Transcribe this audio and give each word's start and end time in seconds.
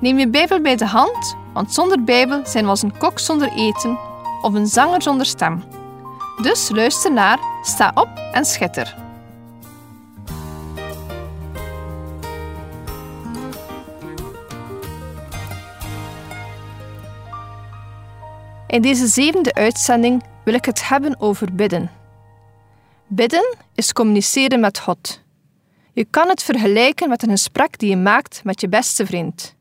Neem 0.00 0.18
je 0.18 0.28
Bijbel 0.28 0.60
bij 0.60 0.76
de 0.76 0.86
hand, 0.86 1.36
want 1.52 1.72
zonder 1.72 2.04
Bijbel 2.04 2.46
zijn 2.46 2.64
we 2.64 2.70
als 2.70 2.82
een 2.82 2.98
kok 2.98 3.18
zonder 3.18 3.52
eten 3.52 3.98
of 4.42 4.54
een 4.54 4.66
zanger 4.66 5.02
zonder 5.02 5.26
stem. 5.26 5.64
Dus 6.42 6.70
luister 6.70 7.12
naar, 7.12 7.38
sta 7.62 7.92
op 7.94 8.08
en 8.32 8.44
schitter. 8.44 8.96
In 18.66 18.82
deze 18.82 19.06
zevende 19.06 19.54
uitzending 19.54 20.22
wil 20.44 20.54
ik 20.54 20.64
het 20.64 20.88
hebben 20.88 21.20
over 21.20 21.54
bidden. 21.54 21.90
Bidden 23.06 23.56
is 23.74 23.92
communiceren 23.92 24.60
met 24.60 24.78
God. 24.78 25.22
Je 25.92 26.04
kan 26.04 26.28
het 26.28 26.42
vergelijken 26.42 27.08
met 27.08 27.22
een 27.22 27.30
gesprek 27.30 27.78
die 27.78 27.90
je 27.90 27.96
maakt 27.96 28.44
met 28.44 28.60
je 28.60 28.68
beste 28.68 29.06
vriend. 29.06 29.58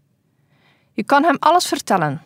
Je 0.93 1.03
kan 1.03 1.23
hem 1.23 1.35
alles 1.39 1.65
vertellen. 1.65 2.21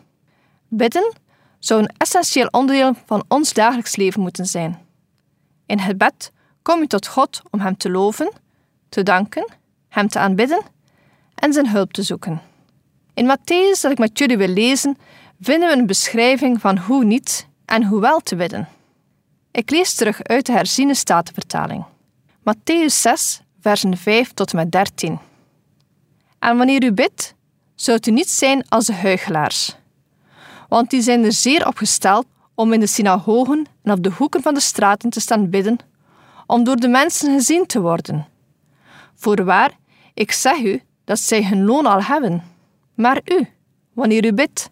Bidden 0.68 1.12
zou 1.58 1.82
een 1.82 1.92
essentieel 1.96 2.48
onderdeel 2.50 2.94
van 3.06 3.24
ons 3.28 3.52
dagelijks 3.52 3.96
leven 3.96 4.20
moeten 4.20 4.46
zijn. 4.46 4.78
In 5.66 5.78
het 5.78 5.98
bed 5.98 6.32
kom 6.62 6.80
je 6.80 6.86
tot 6.86 7.06
God 7.06 7.42
om 7.50 7.60
Hem 7.60 7.76
te 7.76 7.90
loven, 7.90 8.32
te 8.88 9.02
danken, 9.02 9.52
Hem 9.88 10.08
te 10.08 10.18
aanbidden 10.18 10.62
en 11.34 11.52
Zijn 11.52 11.68
hulp 11.68 11.92
te 11.92 12.02
zoeken. 12.02 12.42
In 13.14 13.26
Matthäus, 13.26 13.80
dat 13.80 13.90
ik 13.90 13.98
met 13.98 14.18
jullie 14.18 14.36
wil 14.36 14.48
lezen, 14.48 14.96
vinden 15.40 15.68
we 15.68 15.76
een 15.76 15.86
beschrijving 15.86 16.60
van 16.60 16.78
hoe 16.78 17.04
niet 17.04 17.48
en 17.64 17.84
hoe 17.84 18.00
wel 18.00 18.20
te 18.20 18.36
bidden. 18.36 18.68
Ik 19.50 19.70
lees 19.70 19.94
terug 19.94 20.22
uit 20.22 20.46
de 20.46 20.52
herziene 20.52 20.94
statenvertaling. 20.94 21.84
Matthäus 22.38 22.94
6, 23.00 23.40
versen 23.60 23.96
5 23.96 24.32
tot 24.32 24.50
en 24.50 24.56
met 24.56 24.72
13. 24.72 25.18
En 26.38 26.56
wanneer 26.56 26.84
u 26.84 26.92
bidt, 26.92 27.33
zoudt 27.74 28.06
u 28.06 28.10
niet 28.10 28.30
zijn 28.30 28.68
als 28.68 28.86
de 28.86 28.94
huigelaars. 28.94 29.76
Want 30.68 30.90
die 30.90 31.02
zijn 31.02 31.24
er 31.24 31.32
zeer 31.32 31.66
op 31.66 31.76
gesteld 31.76 32.26
om 32.54 32.72
in 32.72 32.80
de 32.80 32.86
synagogen 32.86 33.66
en 33.82 33.92
op 33.92 34.02
de 34.02 34.10
hoeken 34.10 34.42
van 34.42 34.54
de 34.54 34.60
straten 34.60 35.10
te 35.10 35.20
staan 35.20 35.50
bidden, 35.50 35.78
om 36.46 36.64
door 36.64 36.76
de 36.76 36.88
mensen 36.88 37.34
gezien 37.34 37.66
te 37.66 37.80
worden. 37.80 38.26
Voorwaar, 39.14 39.70
ik 40.14 40.32
zeg 40.32 40.58
u 40.58 40.82
dat 41.04 41.18
zij 41.18 41.44
hun 41.44 41.64
loon 41.64 41.86
al 41.86 42.02
hebben. 42.02 42.42
Maar 42.94 43.20
u, 43.24 43.46
wanneer 43.92 44.24
u 44.24 44.32
bidt, 44.32 44.70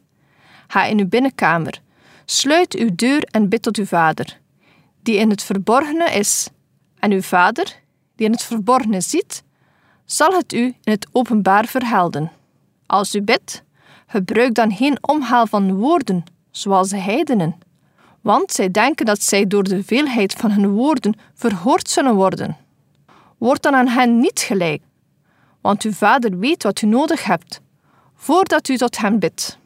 ga 0.66 0.84
in 0.84 0.98
uw 0.98 1.08
binnenkamer, 1.08 1.80
sluit 2.24 2.74
uw 2.74 2.94
deur 2.94 3.22
en 3.22 3.48
bid 3.48 3.62
tot 3.62 3.76
uw 3.76 3.84
vader, 3.84 4.40
die 5.02 5.16
in 5.16 5.30
het 5.30 5.42
verborgene 5.42 6.10
is, 6.10 6.48
en 6.98 7.12
uw 7.12 7.22
vader, 7.22 7.76
die 8.16 8.26
in 8.26 8.32
het 8.32 8.42
verborgene 8.42 9.00
ziet, 9.00 9.42
zal 10.04 10.32
het 10.32 10.52
u 10.52 10.64
in 10.64 10.92
het 10.92 11.06
openbaar 11.12 11.66
verhelden. 11.66 12.30
Als 12.92 13.14
u 13.14 13.22
bidt, 13.22 13.62
gebruik 14.06 14.54
dan 14.54 14.72
geen 14.72 14.98
omhaal 15.00 15.46
van 15.46 15.74
woorden, 15.74 16.24
zoals 16.50 16.88
de 16.88 16.96
heidenen, 16.96 17.58
want 18.20 18.52
zij 18.52 18.70
denken 18.70 19.06
dat 19.06 19.22
zij 19.22 19.46
door 19.46 19.62
de 19.62 19.84
veelheid 19.84 20.32
van 20.32 20.50
hun 20.50 20.70
woorden 20.70 21.14
verhoord 21.34 21.88
zullen 21.88 22.14
worden. 22.14 22.56
Word 23.38 23.62
dan 23.62 23.74
aan 23.74 23.88
hen 23.88 24.20
niet 24.20 24.40
gelijk, 24.40 24.82
want 25.60 25.82
uw 25.82 25.92
vader 25.92 26.38
weet 26.38 26.62
wat 26.62 26.82
u 26.82 26.86
nodig 26.86 27.24
hebt, 27.24 27.60
voordat 28.14 28.68
u 28.68 28.76
tot 28.76 28.98
hem 28.98 29.18
bidt. 29.18 29.58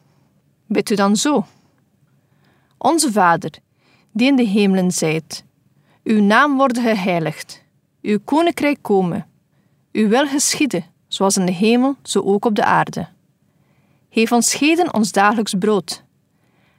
Bid 0.66 0.90
u 0.90 0.94
dan 0.94 1.16
zo. 1.16 1.46
Onze 2.78 3.12
Vader, 3.12 3.50
die 4.12 4.26
in 4.26 4.36
de 4.36 4.46
hemelen 4.46 4.90
zijt, 4.90 5.44
uw 6.04 6.22
naam 6.22 6.56
worden 6.56 6.82
geheiligd, 6.82 7.64
uw 8.02 8.18
koninkrijk 8.24 8.78
komen, 8.80 9.26
uw 9.92 10.08
wil 10.08 10.26
geschieden, 10.26 10.84
zoals 11.08 11.36
in 11.36 11.46
de 11.46 11.52
hemel, 11.52 11.96
zo 12.02 12.20
ook 12.20 12.44
op 12.44 12.54
de 12.54 12.64
aarde. 12.64 13.14
Geef 14.16 14.32
ons 14.32 14.58
heden 14.58 14.94
ons 14.94 15.12
dagelijks 15.12 15.54
brood. 15.58 16.04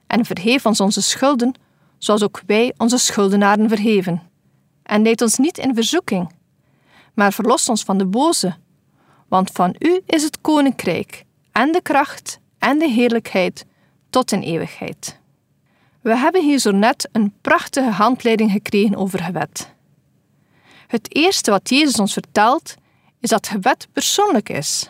En 0.07 0.25
vergeef 0.25 0.65
ons 0.65 0.79
onze 0.79 1.01
schulden, 1.01 1.53
zoals 1.97 2.23
ook 2.23 2.41
wij 2.45 2.73
onze 2.77 2.97
schuldenaren 2.97 3.69
vergeven. 3.69 4.21
En 4.83 5.01
leid 5.01 5.21
ons 5.21 5.37
niet 5.37 5.57
in 5.57 5.75
verzoeking, 5.75 6.31
maar 7.13 7.33
verlos 7.33 7.69
ons 7.69 7.83
van 7.83 7.97
de 7.97 8.05
boze. 8.05 8.55
Want 9.27 9.51
van 9.51 9.75
u 9.79 10.01
is 10.05 10.23
het 10.23 10.41
koninkrijk, 10.41 11.23
en 11.51 11.71
de 11.71 11.81
kracht, 11.81 12.39
en 12.59 12.79
de 12.79 12.89
heerlijkheid, 12.89 13.65
tot 14.09 14.31
in 14.31 14.41
eeuwigheid. 14.41 15.19
We 16.01 16.17
hebben 16.17 16.43
hier 16.43 16.59
zo 16.59 16.71
net 16.71 17.09
een 17.11 17.33
prachtige 17.41 17.89
handleiding 17.89 18.51
gekregen 18.51 18.95
over 18.95 19.23
gebed. 19.23 19.73
Het 20.87 21.15
eerste 21.15 21.51
wat 21.51 21.69
Jezus 21.69 21.99
ons 21.99 22.13
vertelt, 22.13 22.75
is 23.19 23.29
dat 23.29 23.47
gebed 23.47 23.87
persoonlijk 23.91 24.49
is. 24.49 24.89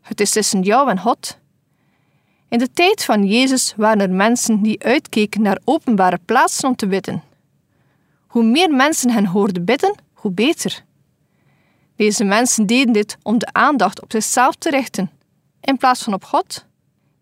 Het 0.00 0.20
is 0.20 0.30
tussen 0.30 0.62
jou 0.62 0.90
en 0.90 1.00
God, 1.00 1.38
in 2.48 2.58
de 2.58 2.72
tijd 2.72 3.04
van 3.04 3.26
Jezus 3.26 3.74
waren 3.76 4.00
er 4.00 4.10
mensen 4.10 4.62
die 4.62 4.84
uitkeken 4.84 5.42
naar 5.42 5.60
openbare 5.64 6.18
plaatsen 6.24 6.68
om 6.68 6.76
te 6.76 6.86
bidden. 6.86 7.22
Hoe 8.26 8.44
meer 8.44 8.70
mensen 8.70 9.10
hen 9.10 9.26
hoorden 9.26 9.64
bidden, 9.64 9.94
hoe 10.12 10.30
beter. 10.30 10.84
Deze 11.96 12.24
mensen 12.24 12.66
deden 12.66 12.92
dit 12.92 13.16
om 13.22 13.38
de 13.38 13.52
aandacht 13.52 14.02
op 14.02 14.12
zichzelf 14.12 14.54
te 14.54 14.70
richten, 14.70 15.10
in 15.60 15.76
plaats 15.76 16.02
van 16.02 16.12
op 16.12 16.24
God. 16.24 16.66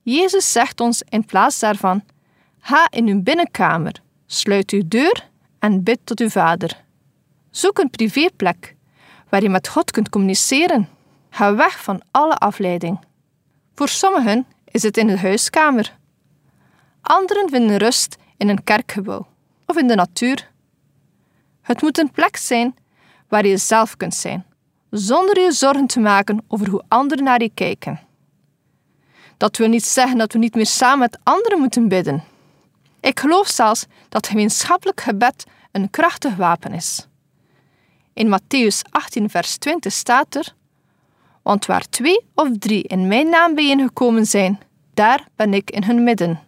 Jezus 0.03 0.53
zegt 0.53 0.81
ons 0.81 1.03
in 1.09 1.25
plaats 1.25 1.59
daarvan: 1.59 2.05
Ga 2.59 2.87
in 2.91 3.07
uw 3.07 3.23
binnenkamer, 3.23 4.03
sluit 4.27 4.71
uw 4.71 4.83
deur 4.89 5.29
en 5.59 5.83
bid 5.83 5.99
tot 6.05 6.21
uw 6.21 6.29
Vader. 6.29 6.85
Zoek 7.51 7.79
een 7.79 7.91
privéplek 7.91 8.75
waar 9.29 9.43
je 9.43 9.49
met 9.49 9.69
God 9.69 9.91
kunt 9.91 10.09
communiceren. 10.09 10.89
Ga 11.31 11.55
weg 11.55 11.83
van 11.83 12.03
alle 12.11 12.35
afleiding. 12.35 12.99
Voor 13.75 13.89
sommigen 13.89 14.47
is 14.77 14.83
het 14.83 14.97
in 14.97 15.07
de 15.07 15.19
huiskamer. 15.19 15.97
Anderen 17.01 17.49
vinden 17.49 17.77
rust 17.77 18.17
in 18.37 18.49
een 18.49 18.65
kerkgebouw 18.65 19.27
of 19.67 19.77
in 19.77 19.87
de 19.87 19.95
natuur. 19.95 20.51
Het 21.63 21.83
moet 21.83 21.99
een 21.99 22.11
plek 22.11 22.37
zijn 22.37 22.75
waar 23.29 23.47
je 23.47 23.57
zelf 23.57 23.97
kunt 23.97 24.15
zijn, 24.15 24.45
zonder 24.91 25.41
je 25.41 25.53
zorgen 25.53 25.87
te 25.87 26.01
maken 26.01 26.45
over 26.49 26.69
hoe 26.69 26.85
anderen 26.89 27.25
naar 27.25 27.43
je 27.43 27.51
kijken. 27.55 28.01
Dat 29.37 29.57
wil 29.57 29.69
niet 29.69 29.85
zeggen 29.85 30.19
dat 30.19 30.33
we 30.33 30.39
niet 30.39 30.55
meer 30.55 30.67
samen 30.67 30.99
met 30.99 31.19
anderen 31.23 31.59
moeten 31.59 31.89
bidden. 31.89 32.25
Ik 33.01 33.21
geloof 33.21 33.49
zelfs 33.49 33.87
dat 34.09 34.27
gemeenschappelijk 34.27 35.01
gebed 35.01 35.47
een 35.73 35.91
krachtig 35.91 36.37
wapen 36.37 36.73
is. 36.73 37.07
In 38.13 38.39
Matthäus 38.39 38.91
18, 38.91 39.31
vers 39.31 39.57
20 39.57 39.93
staat 39.93 40.35
er: 40.35 40.55
Want 41.43 41.67
waar 41.67 41.89
twee 41.89 42.21
of 42.35 42.49
drie 42.59 42.83
in 42.83 43.09
mijn 43.09 43.29
naam 43.29 43.55
bijeengekomen 43.55 44.27
zijn, 44.27 44.59
daar 44.97 45.29
ben 45.37 45.55
ik 45.55 45.71
in 45.71 45.85
hun 45.85 46.05
midden. 46.05 46.41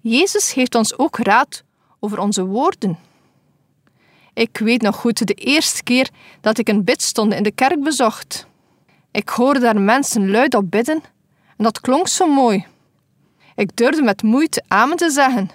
Jezus 0.00 0.52
geeft 0.52 0.74
ons 0.74 0.98
ook 0.98 1.16
raad 1.16 1.64
over 2.00 2.18
onze 2.18 2.44
woorden. 2.44 2.98
Ik 4.34 4.58
weet 4.58 4.82
nog 4.82 4.96
goed 4.96 5.26
de 5.26 5.34
eerste 5.34 5.82
keer 5.82 6.10
dat 6.40 6.58
ik 6.58 6.68
een 6.68 6.84
bidstonde 6.84 7.36
in 7.36 7.42
de 7.42 7.50
kerk 7.50 7.82
bezocht. 7.82 8.46
Ik 9.10 9.28
hoorde 9.28 9.60
daar 9.60 9.80
mensen 9.80 10.30
luid 10.30 10.54
op 10.54 10.70
bidden 10.70 11.02
en 11.56 11.64
dat 11.64 11.80
klonk 11.80 12.08
zo 12.08 12.26
mooi. 12.26 12.66
Ik 13.54 13.76
durfde 13.76 14.02
met 14.02 14.22
moeite 14.22 14.62
amen 14.68 14.96
te 14.96 15.10
zeggen. 15.10 15.50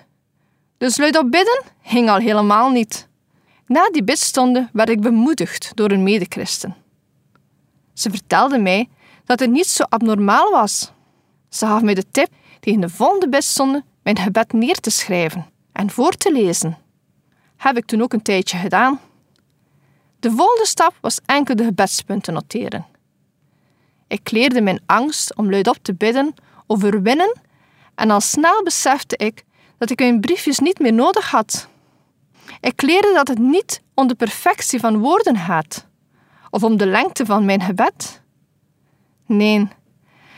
Dus 0.77 0.97
luid 0.97 1.17
op 1.17 1.31
bidden 1.31 1.61
ging 1.83 2.09
al 2.09 2.17
helemaal 2.17 2.69
niet. 2.69 3.07
Na 3.67 3.89
die 3.89 4.03
bidstonde 4.03 4.69
werd 4.73 4.89
ik 4.89 5.01
bemoedigd 5.01 5.71
door 5.75 5.91
een 5.91 6.03
medechristen. 6.03 6.75
Ze 7.93 8.09
vertelde 8.09 8.57
mij 8.57 8.89
dat 9.25 9.39
het 9.39 9.49
niet 9.49 9.67
zo 9.67 9.83
abnormaal 9.83 10.51
was. 10.51 10.91
Ze 11.53 11.65
gaf 11.65 11.81
mij 11.81 11.93
de 11.93 12.11
tip 12.11 12.29
tegen 12.59 12.81
de 12.81 12.89
volgende 12.89 13.29
bistzonde 13.29 13.83
mijn 14.03 14.17
gebed 14.17 14.53
neer 14.53 14.79
te 14.79 14.89
schrijven 14.89 15.45
en 15.71 15.89
voor 15.89 16.11
te 16.11 16.31
lezen. 16.31 16.77
Heb 17.57 17.77
ik 17.77 17.85
toen 17.85 18.01
ook 18.01 18.13
een 18.13 18.21
tijdje 18.21 18.57
gedaan. 18.57 18.99
De 20.19 20.31
volgende 20.31 20.67
stap 20.67 20.93
was 21.01 21.19
enkel 21.25 21.55
de 21.55 21.63
gebedspunten 21.63 22.33
noteren. 22.33 22.85
Ik 24.07 24.31
leerde 24.31 24.61
mijn 24.61 24.81
angst 24.85 25.35
om 25.35 25.49
luidop 25.49 25.77
te 25.81 25.93
bidden 25.93 26.33
overwinnen 26.67 27.39
en 27.95 28.11
al 28.11 28.21
snel 28.21 28.63
besefte 28.63 29.17
ik 29.17 29.43
dat 29.77 29.89
ik 29.89 29.99
mijn 29.99 30.19
briefjes 30.19 30.59
niet 30.59 30.79
meer 30.79 30.93
nodig 30.93 31.31
had. 31.31 31.67
Ik 32.59 32.81
leerde 32.81 33.11
dat 33.13 33.27
het 33.27 33.39
niet 33.39 33.81
om 33.93 34.07
de 34.07 34.15
perfectie 34.15 34.79
van 34.79 34.97
woorden 34.97 35.37
gaat 35.37 35.87
of 36.49 36.63
om 36.63 36.77
de 36.77 36.85
lengte 36.85 37.25
van 37.25 37.45
mijn 37.45 37.61
gebed. 37.61 38.21
Nee, 39.25 39.67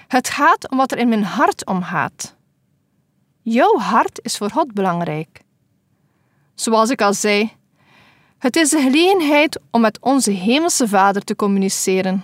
het 0.07 0.29
gaat 0.29 0.69
om 0.69 0.77
wat 0.77 0.91
er 0.91 0.97
in 0.97 1.09
mijn 1.09 1.23
hart 1.23 1.65
omgaat. 1.65 2.35
Jouw 3.41 3.77
hart 3.77 4.19
is 4.21 4.37
voor 4.37 4.51
God 4.51 4.73
belangrijk. 4.73 5.41
Zoals 6.55 6.89
ik 6.89 7.01
al 7.01 7.13
zei, 7.13 7.53
het 8.37 8.55
is 8.55 8.69
de 8.69 8.81
gelegenheid 8.81 9.59
om 9.71 9.81
met 9.81 9.99
onze 9.99 10.31
Hemelse 10.31 10.87
Vader 10.87 11.23
te 11.23 11.35
communiceren. 11.35 12.23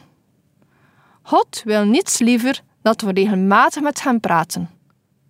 God 1.22 1.62
wil 1.66 1.86
niets 1.86 2.20
liever 2.20 2.62
dat 2.82 3.02
we 3.02 3.12
regelmatig 3.12 3.82
met 3.82 4.04
Hem 4.04 4.20
praten. 4.20 4.70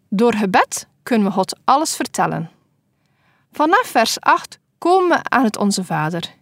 Door 0.09 0.33
gebed 0.33 0.87
kunnen 1.03 1.27
we 1.27 1.33
God 1.33 1.59
alles 1.63 1.95
vertellen. 1.95 2.49
Vanaf 3.51 3.85
vers 3.85 4.19
8 4.19 4.59
komen 4.77 5.09
we 5.09 5.23
aan 5.23 5.43
het 5.43 5.57
Onze 5.57 5.83
Vader. 5.83 6.33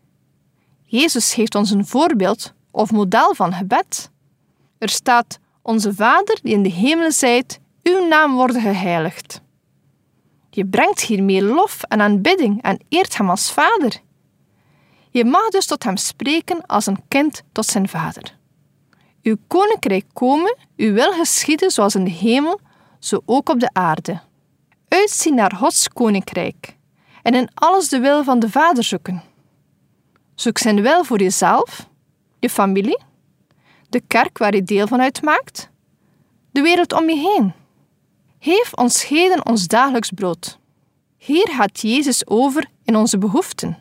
Jezus 0.84 1.34
geeft 1.34 1.56
ons 1.56 1.72
een 1.72 1.86
voorbeeld 1.86 2.54
of 2.72 2.92
model 2.92 3.36
van 3.36 3.54
gebed. 3.54 4.12
Er 4.78 4.90
staat: 4.90 5.40
Onze 5.70 5.94
Vader 5.94 6.40
die 6.42 6.54
in 6.54 6.64
de 6.64 6.70
hemelen 6.70 7.12
zijt, 7.12 7.60
uw 7.84 8.08
naam 8.08 8.36
worden 8.36 8.62
geheiligd. 8.62 9.42
Je 10.50 10.66
brengt 10.66 11.02
hiermee 11.02 11.44
lof 11.44 11.84
en 11.84 12.02
aanbidding 12.02 12.62
en 12.62 12.80
eert 12.88 13.18
hem 13.18 13.30
als 13.30 13.52
vader. 13.52 14.02
Je 15.12 15.26
mag 15.26 15.50
dus 15.50 15.66
tot 15.66 15.84
hem 15.84 15.98
spreken 15.98 16.66
als 16.66 16.86
een 16.86 17.02
kind 17.08 17.42
tot 17.52 17.66
zijn 17.66 17.90
vader. 17.90 18.38
Uw 19.24 19.36
koninkrijk 19.48 20.06
komen, 20.14 20.58
uw 20.76 20.94
wil 20.94 21.12
geschieden 21.12 21.72
zoals 21.72 21.96
in 21.96 22.04
de 22.04 22.12
hemel, 22.12 22.60
zo 23.00 23.22
ook 23.26 23.50
op 23.50 23.60
de 23.60 23.70
aarde. 23.74 24.22
Uitzien 24.88 25.36
naar 25.36 25.56
Gods 25.56 25.90
koninkrijk 25.90 26.78
en 27.24 27.34
in 27.34 27.50
alles 27.54 27.90
de 27.90 28.00
wil 28.00 28.24
van 28.24 28.40
de 28.40 28.50
Vader 28.50 28.84
zoeken. 28.84 29.22
Zoek 30.36 30.58
zijn 30.58 30.82
wil 30.82 31.04
voor 31.04 31.20
jezelf, 31.20 31.88
je 32.40 32.50
familie, 32.50 33.08
de 33.90 34.02
kerk 34.08 34.38
waar 34.38 34.56
je 34.56 34.64
deel 34.64 34.88
van 34.88 35.02
uitmaakt, 35.02 35.70
de 36.52 36.62
wereld 36.62 36.94
om 36.94 37.10
je 37.10 37.16
heen. 37.16 37.54
Geef 38.40 38.74
ons 38.74 39.08
heden 39.08 39.46
ons 39.46 39.68
dagelijks 39.68 40.10
brood. 40.10 40.60
Hier 41.18 41.50
gaat 41.50 41.82
Jezus 41.82 42.28
over 42.28 42.70
in 42.84 42.96
onze 42.96 43.18
behoeften. 43.18 43.78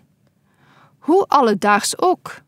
Hoe 0.98 1.24
alledaags 1.26 1.98
ook. 1.98 2.40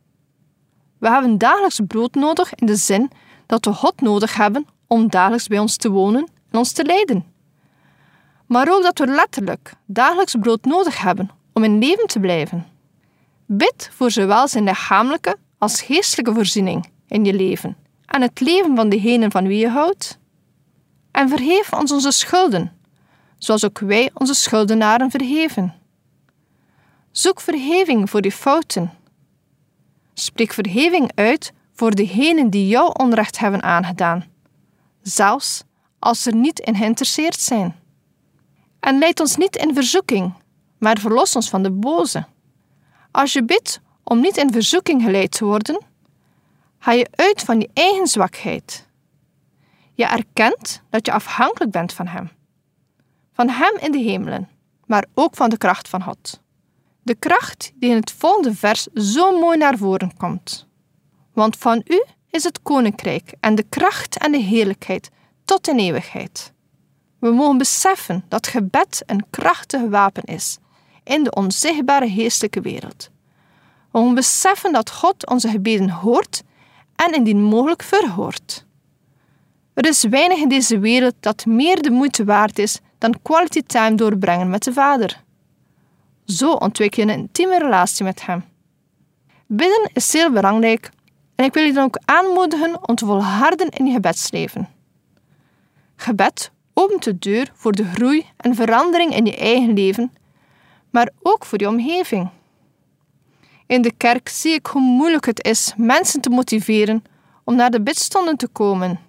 We 0.99 1.09
hebben 1.09 1.39
dagelijks 1.39 1.81
brood 1.87 2.15
nodig 2.15 2.55
in 2.55 2.67
de 2.67 2.77
zin 2.77 3.11
dat 3.47 3.65
we 3.65 3.73
God 3.73 4.01
nodig 4.01 4.35
hebben 4.35 4.67
om 4.87 5.09
dagelijks 5.09 5.47
bij 5.47 5.59
ons 5.59 5.77
te 5.77 5.91
wonen 5.91 6.29
en 6.51 6.59
ons 6.59 6.73
te 6.73 6.85
leiden. 6.85 7.25
Maar 8.47 8.73
ook 8.73 8.83
dat 8.83 8.99
we 8.99 9.07
letterlijk 9.07 9.73
dagelijks 9.87 10.35
brood 10.41 10.65
nodig 10.65 10.99
hebben 10.99 11.31
om 11.53 11.65
in 11.65 11.79
leven 11.79 12.07
te 12.07 12.21
blijven. 12.21 12.67
Bid 13.47 13.91
voor 13.93 14.11
zowel 14.11 14.49
zijn 14.49 14.65
lichamelijke 14.65 15.37
als 15.59 15.83
geestelijke 15.83 16.35
voorziening 16.35 16.89
in 17.11 17.25
je 17.25 17.35
leven 17.35 17.77
en 18.11 18.23
het 18.23 18.41
leven 18.41 18.77
van 18.77 18.89
degenen 18.89 19.31
van 19.31 19.47
wie 19.47 19.59
je 19.59 19.69
houdt. 19.69 20.19
En 21.11 21.29
vergeef 21.29 21.73
ons 21.73 21.93
onze 21.93 22.11
schulden, 22.11 22.73
zoals 23.39 23.65
ook 23.65 23.79
wij 23.79 24.11
onze 24.15 24.35
schuldenaren 24.35 25.11
vergeven. 25.11 25.75
Zoek 27.11 27.41
vergeving 27.41 28.11
voor 28.11 28.25
je 28.25 28.33
fouten. 28.33 28.91
Spreek 30.15 30.53
vergeving 30.53 31.11
uit 31.15 31.53
voor 31.73 31.95
degenen 31.95 32.51
die 32.51 32.69
jou 32.69 32.93
onrecht 32.99 33.39
hebben 33.39 33.63
aangedaan, 33.63 34.25
zelfs 35.03 35.65
als 35.99 36.23
ze 36.23 36.31
niet 36.31 36.59
in 36.59 36.77
geïnteresseerd 36.77 37.41
zijn. 37.41 37.77
En 38.81 38.99
leid 38.99 39.21
ons 39.21 39.37
niet 39.37 39.57
in 39.57 39.75
verzoeking, 39.75 40.33
maar 40.79 40.99
verlos 40.99 41.37
ons 41.37 41.49
van 41.49 41.63
de 41.63 41.71
boze. 41.71 42.27
Als 43.11 43.33
je 43.33 43.45
bidt 43.45 43.81
om 44.05 44.21
niet 44.21 44.37
in 44.37 44.53
verzoeking 44.53 45.03
geleid 45.03 45.31
te 45.33 45.45
worden, 45.45 45.83
ga 46.81 46.93
je 46.93 47.09
uit 47.11 47.41
van 47.41 47.61
je 47.61 47.71
eigen 47.73 48.07
zwakheid. 48.07 48.89
Je 49.95 50.05
erkent 50.05 50.83
dat 50.91 51.07
je 51.07 51.13
afhankelijk 51.13 51.71
bent 51.71 51.93
van 51.93 52.07
Hem. 52.07 52.31
Van 53.33 53.49
Hem 53.49 53.77
in 53.81 53.93
de 53.93 53.99
hemelen, 53.99 54.49
maar 54.87 55.05
ook 55.15 55.37
van 55.37 55.51
de 55.51 55.57
kracht 55.57 55.89
van 55.89 56.03
God. 56.03 56.41
De 57.03 57.15
kracht 57.15 57.73
die 57.75 57.91
in 57.91 57.97
het 57.97 58.13
volgende 58.13 58.55
vers 58.55 58.83
zo 58.95 59.39
mooi 59.39 59.59
naar 59.59 59.79
voren 59.79 60.17
komt. 60.17 60.69
Want 61.33 61.57
van 61.57 61.83
U 61.87 62.05
is 62.31 62.45
het 62.45 62.63
koninkrijk 62.63 63.35
en 63.41 63.55
de 63.55 63.65
kracht 63.69 64.19
en 64.19 64.33
de 64.33 64.39
heerlijkheid 64.39 65.11
tot 65.45 65.69
in 65.69 65.79
eeuwigheid. 65.79 66.53
We 67.19 67.31
mogen 67.31 67.59
beseffen 67.59 68.25
dat 68.29 68.47
gebed 68.47 69.03
een 69.07 69.25
krachtig 69.31 69.81
wapen 69.81 70.25
is 70.25 70.59
in 71.05 71.25
de 71.25 71.35
onzichtbare 71.35 72.11
geestelijke 72.11 72.61
wereld. 72.61 73.11
We 73.91 73.99
mogen 73.99 74.15
beseffen 74.15 74.73
dat 74.73 74.91
God 74.91 75.27
onze 75.27 75.49
gebeden 75.49 75.91
hoort 75.91 76.43
en 77.07 77.15
indien 77.15 77.43
mogelijk 77.43 77.83
verhoort. 77.83 78.67
Er 79.75 79.87
is 79.87 80.05
weinig 80.05 80.39
in 80.39 80.49
deze 80.49 80.79
wereld 80.79 81.15
dat 81.21 81.47
meer 81.47 81.83
de 81.83 81.91
moeite 81.91 82.25
waard 82.25 82.59
is 82.59 82.81
dan 82.99 83.23
quality 83.23 83.63
time 83.63 83.95
doorbrengen 83.95 84.51
met 84.51 84.63
de 84.63 84.73
Vader. 84.73 85.23
Zo 86.25 86.53
ontwikkel 86.53 87.07
je 87.07 87.13
een 87.13 87.19
intieme 87.19 87.59
relatie 87.59 88.05
met 88.05 88.27
Hem. 88.27 88.45
Bidden 89.47 89.91
is 89.93 90.11
zeer 90.11 90.33
belangrijk 90.33 90.91
en 91.35 91.45
ik 91.45 91.55
wil 91.55 91.65
je 91.65 91.73
dan 91.73 91.85
ook 91.85 91.99
aanmoedigen 92.05 92.89
om 92.89 92.95
te 92.95 93.07
volharden 93.07 93.69
in 93.69 93.87
je 93.87 93.93
gebedsleven. 93.93 94.69
Gebed 95.97 96.51
opent 96.75 97.05
de 97.05 97.19
deur 97.19 97.51
voor 97.55 97.73
de 97.73 97.85
groei 97.85 98.27
en 98.37 98.55
verandering 98.55 99.15
in 99.15 99.25
je 99.25 99.37
eigen 99.37 99.75
leven, 99.75 100.13
maar 100.91 101.11
ook 101.23 101.45
voor 101.45 101.61
je 101.61 101.69
omgeving. 101.69 102.31
In 103.71 103.83
de 103.83 103.93
kerk 103.93 104.29
zie 104.29 104.53
ik 104.53 104.67
hoe 104.67 104.83
moeilijk 104.83 105.27
het 105.27 105.45
is 105.45 105.75
mensen 105.77 106.21
te 106.21 106.31
motiveren 106.31 107.05
om 107.45 107.55
naar 107.55 107.71
de 107.71 107.83
bidstonden 107.83 108.37
te 108.37 108.49
komen. 108.49 109.01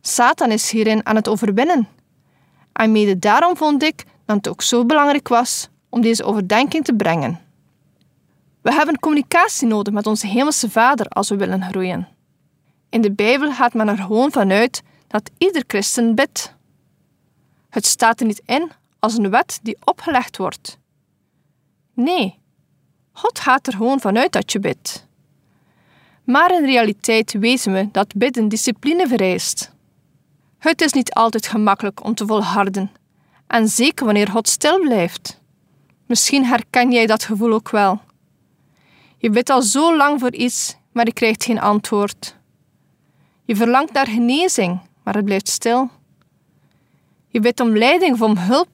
Satan 0.00 0.50
is 0.50 0.70
hierin 0.70 1.06
aan 1.06 1.16
het 1.16 1.28
overwinnen. 1.28 1.88
En 2.72 2.92
mede 2.92 3.18
daarom 3.18 3.56
vond 3.56 3.82
ik 3.82 4.04
dat 4.24 4.36
het 4.36 4.48
ook 4.48 4.62
zo 4.62 4.84
belangrijk 4.84 5.28
was 5.28 5.68
om 5.88 6.00
deze 6.00 6.24
overdenking 6.24 6.84
te 6.84 6.94
brengen. 6.94 7.40
We 8.62 8.72
hebben 8.72 8.98
communicatie 8.98 9.66
nodig 9.68 9.92
met 9.92 10.06
onze 10.06 10.26
Hemelse 10.26 10.70
Vader 10.70 11.06
als 11.08 11.28
we 11.28 11.36
willen 11.36 11.62
groeien. 11.62 12.08
In 12.88 13.00
de 13.00 13.12
Bijbel 13.12 13.52
gaat 13.52 13.74
men 13.74 13.88
er 13.88 13.98
gewoon 13.98 14.32
vanuit 14.32 14.82
dat 15.06 15.30
ieder 15.38 15.64
christen 15.66 16.14
bidt. 16.14 16.54
Het 17.70 17.86
staat 17.86 18.20
er 18.20 18.26
niet 18.26 18.42
in 18.46 18.70
als 18.98 19.16
een 19.16 19.30
wet 19.30 19.58
die 19.62 19.76
opgelegd 19.84 20.36
wordt. 20.36 20.78
Nee, 21.94 22.44
God 23.18 23.38
gaat 23.38 23.66
er 23.66 23.72
gewoon 23.72 24.00
vanuit 24.00 24.32
dat 24.32 24.52
je 24.52 24.60
bidt. 24.60 25.06
Maar 26.24 26.52
in 26.52 26.64
realiteit 26.64 27.32
weten 27.32 27.72
we 27.72 27.88
dat 27.92 28.14
bidden 28.14 28.48
discipline 28.48 29.08
vereist. 29.08 29.72
Het 30.58 30.80
is 30.80 30.92
niet 30.92 31.14
altijd 31.14 31.46
gemakkelijk 31.46 32.04
om 32.04 32.14
te 32.14 32.26
volharden, 32.26 32.90
en 33.46 33.68
zeker 33.68 34.04
wanneer 34.04 34.28
God 34.28 34.48
stil 34.48 34.80
blijft. 34.80 35.40
Misschien 36.06 36.44
herken 36.44 36.92
jij 36.92 37.06
dat 37.06 37.24
gevoel 37.24 37.52
ook 37.52 37.70
wel. 37.70 38.00
Je 39.18 39.30
bidt 39.30 39.50
al 39.50 39.62
zo 39.62 39.96
lang 39.96 40.20
voor 40.20 40.34
iets, 40.34 40.76
maar 40.92 41.06
je 41.06 41.12
krijgt 41.12 41.44
geen 41.44 41.60
antwoord. 41.60 42.36
Je 43.44 43.56
verlangt 43.56 43.92
naar 43.92 44.06
genezing, 44.06 44.80
maar 45.02 45.14
het 45.14 45.24
blijft 45.24 45.48
stil. 45.48 45.90
Je 47.28 47.40
bidt 47.40 47.60
om 47.60 47.76
leiding 47.76 48.12
of 48.12 48.22
om 48.22 48.36
hulp, 48.36 48.68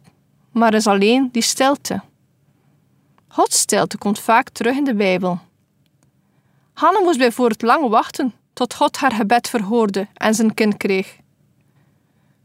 maar 0.52 0.68
er 0.68 0.78
is 0.78 0.86
alleen 0.86 1.28
die 1.32 1.42
stilte. 1.42 2.02
Gods 3.32 3.58
stilte 3.58 3.98
komt 3.98 4.18
vaak 4.18 4.48
terug 4.48 4.76
in 4.76 4.84
de 4.84 4.94
Bijbel. 4.94 5.38
Hanna 6.72 7.00
moest 7.00 7.18
bijvoorbeeld 7.18 7.62
lang 7.62 7.88
wachten 7.88 8.34
tot 8.52 8.74
God 8.74 8.96
haar 8.96 9.12
gebed 9.12 9.48
verhoorde 9.48 10.08
en 10.14 10.34
zijn 10.34 10.54
kind 10.54 10.76
kreeg. 10.76 11.16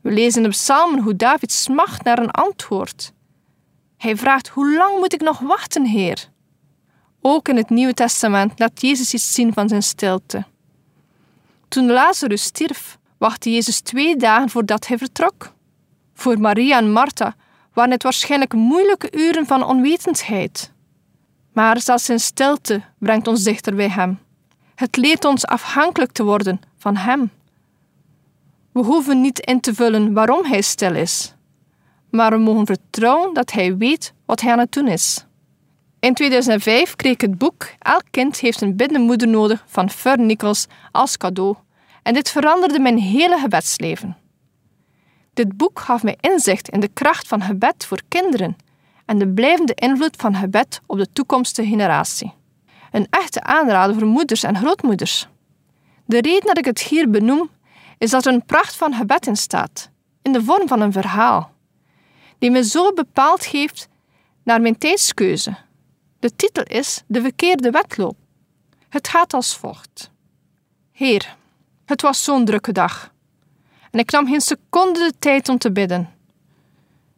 We 0.01 0.11
lezen 0.11 0.43
in 0.43 0.49
de 0.49 0.55
psalmen 0.55 1.03
hoe 1.03 1.15
David 1.15 1.51
smacht 1.51 2.03
naar 2.03 2.19
een 2.19 2.31
antwoord. 2.31 3.13
Hij 3.97 4.17
vraagt: 4.17 4.47
Hoe 4.47 4.75
lang 4.75 4.97
moet 4.99 5.13
ik 5.13 5.21
nog 5.21 5.39
wachten, 5.39 5.85
Heer? 5.85 6.29
Ook 7.21 7.47
in 7.47 7.57
het 7.57 7.69
Nieuwe 7.69 7.93
Testament 7.93 8.59
laat 8.59 8.81
Jezus 8.81 9.13
iets 9.13 9.33
zien 9.33 9.53
van 9.53 9.69
zijn 9.69 9.83
stilte. 9.83 10.45
Toen 11.67 11.91
Lazarus 11.91 12.43
stierf, 12.43 12.97
wachtte 13.17 13.51
Jezus 13.51 13.79
twee 13.79 14.15
dagen 14.15 14.49
voordat 14.49 14.87
hij 14.87 14.97
vertrok. 14.97 15.53
Voor 16.13 16.39
Maria 16.39 16.77
en 16.77 16.91
Martha 16.91 17.35
waren 17.73 17.91
het 17.91 18.03
waarschijnlijk 18.03 18.53
moeilijke 18.53 19.11
uren 19.11 19.45
van 19.45 19.63
onwetendheid. 19.63 20.75
Maar 21.57 21.81
zelfs 21.81 22.05
zijn 22.05 22.19
stilte 22.19 22.81
brengt 22.97 23.27
ons 23.27 23.43
dichter 23.43 23.75
bij 23.75 23.89
Hem. 23.89 24.19
Het 24.75 24.97
leert 24.97 25.25
ons 25.25 25.45
afhankelijk 25.45 26.11
te 26.11 26.23
worden 26.23 26.59
van 26.77 26.95
Hem. 26.95 27.31
We 28.71 28.83
hoeven 28.83 29.21
niet 29.21 29.39
in 29.39 29.59
te 29.59 29.73
vullen 29.73 30.13
waarom 30.13 30.45
Hij 30.45 30.61
stil 30.61 30.95
is, 30.95 31.33
maar 32.09 32.31
we 32.31 32.37
mogen 32.37 32.65
vertrouwen 32.65 33.33
dat 33.33 33.51
Hij 33.51 33.77
weet 33.77 34.13
wat 34.25 34.41
Hij 34.41 34.51
aan 34.51 34.59
het 34.59 34.71
doen 34.71 34.87
is. 34.87 35.25
In 35.99 36.13
2005 36.13 36.95
kreeg 36.95 37.13
ik 37.13 37.21
het 37.21 37.37
boek 37.37 37.69
Elk 37.79 38.03
kind 38.11 38.39
heeft 38.39 38.61
een 38.61 38.75
binnenmoeder 38.75 39.27
nodig 39.27 39.63
van 39.67 39.89
Fur 39.89 40.19
Nichols 40.19 40.67
als 40.91 41.17
cadeau 41.17 41.55
en 42.03 42.13
dit 42.13 42.29
veranderde 42.29 42.79
mijn 42.79 42.97
hele 42.97 43.37
gebedsleven. 43.37 44.17
Dit 45.33 45.57
boek 45.57 45.79
gaf 45.79 46.03
mij 46.03 46.17
inzicht 46.19 46.69
in 46.69 46.79
de 46.79 46.89
kracht 46.93 47.27
van 47.27 47.41
gebed 47.41 47.85
voor 47.85 48.01
kinderen 48.07 48.55
en 49.07 49.17
de 49.17 49.27
blijvende 49.27 49.73
invloed 49.73 50.15
van 50.15 50.35
gebed 50.35 50.81
op 50.85 50.97
de 50.97 51.11
toekomstige 51.13 51.67
generatie. 51.67 52.33
Een 52.91 53.07
echte 53.09 53.43
aanrader 53.43 53.95
voor 53.95 54.07
moeders 54.07 54.43
en 54.43 54.57
grootmoeders. 54.57 55.27
De 56.05 56.21
reden 56.21 56.45
dat 56.45 56.57
ik 56.57 56.65
het 56.65 56.81
hier 56.81 57.09
benoem, 57.09 57.49
is 57.97 58.09
dat 58.09 58.25
er 58.25 58.33
een 58.33 58.45
pracht 58.45 58.75
van 58.75 58.93
gebed 58.93 59.27
in 59.27 59.35
staat, 59.35 59.89
in 60.21 60.31
de 60.31 60.43
vorm 60.43 60.67
van 60.67 60.81
een 60.81 60.91
verhaal, 60.91 61.51
die 62.39 62.51
me 62.51 62.63
zo 62.63 62.93
bepaald 62.93 63.45
geeft 63.45 63.87
naar 64.43 64.61
mijn 64.61 64.77
tijdskeuze. 64.77 65.55
De 66.19 66.35
titel 66.35 66.63
is 66.63 67.03
De 67.07 67.21
verkeerde 67.21 67.71
wedloop. 67.71 68.15
Het 68.89 69.07
gaat 69.07 69.33
als 69.33 69.55
volgt. 69.57 70.11
Heer, 70.91 71.35
het 71.85 72.01
was 72.01 72.23
zo'n 72.23 72.45
drukke 72.45 72.71
dag. 72.71 73.13
En 73.91 73.99
ik 73.99 74.11
nam 74.11 74.27
geen 74.27 74.41
seconde 74.41 74.99
de 74.99 75.13
tijd 75.19 75.49
om 75.49 75.57
te 75.57 75.71
bidden. 75.71 76.09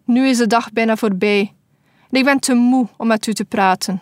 Nu 0.05 0.27
is 0.27 0.38
de 0.38 0.48
dag 0.48 0.72
bijna 0.72 0.96
voorbij 0.96 1.53
ik 2.10 2.24
ben 2.24 2.39
te 2.39 2.54
moe 2.54 2.88
om 2.98 3.08
met 3.08 3.28
u 3.28 3.34
te 3.34 3.46
praten. 3.46 4.01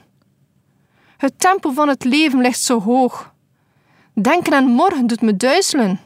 Het 1.17 1.39
tempo 1.39 1.71
van 1.71 1.87
het 1.87 2.03
leven 2.03 2.41
ligt 2.41 2.61
zo 2.61 2.81
hoog. 2.81 3.33
Denken 4.13 4.53
aan 4.53 4.65
morgen 4.65 5.07
doet 5.07 5.21
me 5.21 5.37
duizelen. 5.37 5.99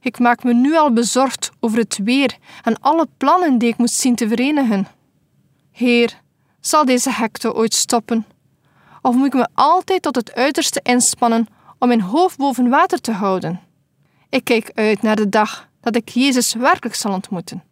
Ik 0.00 0.18
maak 0.18 0.44
me 0.44 0.54
nu 0.54 0.76
al 0.76 0.92
bezorgd 0.92 1.50
over 1.60 1.78
het 1.78 1.98
weer 2.04 2.36
en 2.62 2.80
alle 2.80 3.08
plannen 3.16 3.58
die 3.58 3.68
ik 3.68 3.76
moet 3.76 3.90
zien 3.90 4.14
te 4.14 4.28
verenigen. 4.28 4.86
Heer, 5.70 6.20
zal 6.60 6.84
deze 6.84 7.10
hekte 7.10 7.54
ooit 7.54 7.74
stoppen? 7.74 8.26
Of 9.02 9.14
moet 9.14 9.26
ik 9.26 9.34
me 9.34 9.48
altijd 9.54 10.02
tot 10.02 10.16
het 10.16 10.34
uiterste 10.34 10.80
inspannen 10.82 11.46
om 11.78 11.88
mijn 11.88 12.00
hoofd 12.00 12.36
boven 12.36 12.68
water 12.68 13.00
te 13.00 13.12
houden? 13.12 13.60
Ik 14.28 14.44
kijk 14.44 14.70
uit 14.74 15.02
naar 15.02 15.16
de 15.16 15.28
dag 15.28 15.68
dat 15.80 15.96
ik 15.96 16.08
Jezus 16.08 16.54
werkelijk 16.54 16.94
zal 16.94 17.12
ontmoeten, 17.12 17.62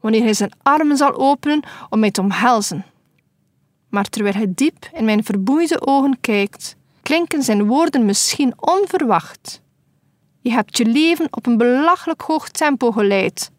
wanneer 0.00 0.22
Hij 0.22 0.34
zijn 0.34 0.52
armen 0.62 0.96
zal 0.96 1.14
openen 1.14 1.62
om 1.90 1.98
mij 1.98 2.10
te 2.10 2.20
omhelzen. 2.20 2.84
Maar 3.88 4.04
terwijl 4.04 4.34
Hij 4.34 4.52
diep 4.54 4.88
in 4.92 5.04
mijn 5.04 5.24
verboeide 5.24 5.86
ogen 5.86 6.20
kijkt, 6.20 6.76
klinken 7.02 7.42
zijn 7.42 7.66
woorden 7.66 8.04
misschien 8.04 8.52
onverwacht. 8.56 9.62
Je 10.40 10.50
hebt 10.50 10.76
je 10.76 10.84
leven 10.84 11.26
op 11.30 11.46
een 11.46 11.56
belachelijk 11.56 12.20
hoog 12.20 12.48
tempo 12.48 12.90
geleid. 12.90 13.50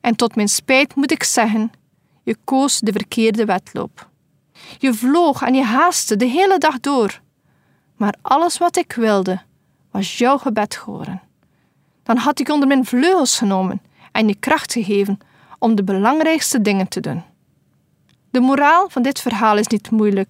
En 0.00 0.16
tot 0.16 0.36
mijn 0.36 0.48
spijt 0.48 0.94
moet 0.94 1.10
ik 1.10 1.22
zeggen, 1.22 1.70
je 2.22 2.36
koos 2.44 2.80
de 2.80 2.92
verkeerde 2.92 3.44
wedloop. 3.44 4.08
Je 4.78 4.94
vloog 4.94 5.42
en 5.42 5.54
je 5.54 5.62
haastte 5.62 6.16
de 6.16 6.24
hele 6.24 6.58
dag 6.58 6.80
door. 6.80 7.20
Maar 7.96 8.14
alles 8.22 8.58
wat 8.58 8.76
ik 8.76 8.92
wilde, 8.92 9.40
was 9.90 10.18
jouw 10.18 10.38
gebed 10.38 10.74
horen. 10.74 11.22
Dan 12.02 12.16
had 12.16 12.40
ik 12.40 12.48
onder 12.48 12.68
mijn 12.68 12.84
vleugels 12.84 13.38
genomen 13.38 13.82
en 14.12 14.28
je 14.28 14.34
kracht 14.34 14.72
gegeven 14.72 15.18
om 15.58 15.74
de 15.74 15.84
belangrijkste 15.84 16.60
dingen 16.60 16.88
te 16.88 17.00
doen. 17.00 17.22
De 18.30 18.40
moraal 18.40 18.88
van 18.88 19.02
dit 19.02 19.20
verhaal 19.20 19.58
is 19.58 19.66
niet 19.66 19.90
moeilijk. 19.90 20.28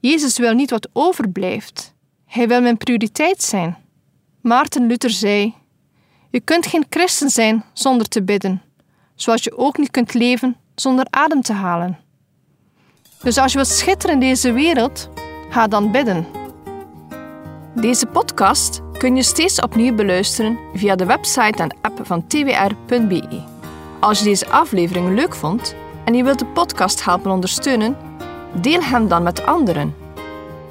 Jezus 0.00 0.38
wil 0.38 0.52
niet 0.52 0.70
wat 0.70 0.88
overblijft. 0.92 1.94
Hij 2.26 2.48
wil 2.48 2.60
mijn 2.60 2.76
prioriteit 2.76 3.42
zijn. 3.42 3.76
Maarten 4.40 4.86
Luther 4.86 5.10
zei: 5.10 5.54
Je 6.30 6.40
kunt 6.40 6.66
geen 6.66 6.86
christen 6.90 7.30
zijn 7.30 7.64
zonder 7.72 8.08
te 8.08 8.22
bidden, 8.22 8.62
zoals 9.14 9.44
je 9.44 9.56
ook 9.56 9.78
niet 9.78 9.90
kunt 9.90 10.14
leven 10.14 10.56
zonder 10.74 11.06
adem 11.10 11.42
te 11.42 11.52
halen. 11.52 11.98
Dus 13.22 13.38
als 13.38 13.52
je 13.52 13.58
wilt 13.58 13.70
schitteren 13.70 14.14
in 14.14 14.20
deze 14.20 14.52
wereld, 14.52 15.08
ga 15.50 15.66
dan 15.66 15.90
bidden. 15.90 16.26
Deze 17.74 18.06
podcast 18.06 18.80
kun 18.98 19.16
je 19.16 19.22
steeds 19.22 19.60
opnieuw 19.60 19.94
beluisteren 19.94 20.58
via 20.74 20.96
de 20.96 21.04
website 21.06 21.62
en 21.62 21.76
app 21.80 22.00
van 22.02 22.26
twr.be. 22.26 23.57
Als 24.00 24.18
je 24.18 24.24
deze 24.24 24.48
aflevering 24.48 25.14
leuk 25.14 25.34
vond 25.34 25.74
en 26.04 26.14
je 26.14 26.24
wilt 26.24 26.38
de 26.38 26.46
podcast 26.46 27.04
helpen 27.04 27.30
ondersteunen, 27.30 27.96
deel 28.52 28.82
hem 28.82 29.08
dan 29.08 29.22
met 29.22 29.46
anderen. 29.46 29.94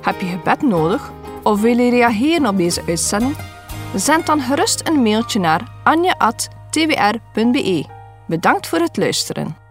Heb 0.01 0.19
je 0.19 0.25
gebed 0.25 0.61
nodig 0.61 1.11
of 1.43 1.61
wil 1.61 1.77
je 1.77 1.89
reageren 1.89 2.47
op 2.47 2.57
deze 2.57 2.83
uitzending? 2.87 3.35
Zend 3.95 4.25
dan 4.25 4.41
gerust 4.41 4.87
een 4.87 5.01
mailtje 5.01 5.39
naar 5.39 5.71
anja.twr.be. 5.83 7.85
Bedankt 8.27 8.67
voor 8.67 8.79
het 8.79 8.97
luisteren. 8.97 9.66